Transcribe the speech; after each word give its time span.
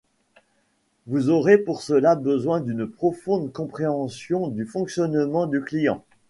Vous 1.05 1.29
aurez 1.29 1.59
pour 1.59 1.83
cela 1.83 2.15
besoin 2.15 2.59
d’une 2.59 2.87
profonde 2.87 3.51
compréhension 3.53 4.47
du 4.47 4.65
fonctionnement 4.65 5.45
du 5.45 5.61
client. 5.61 6.03